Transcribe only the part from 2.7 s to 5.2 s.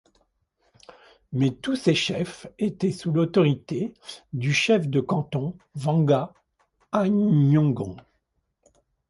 sous l’autorité du Chef de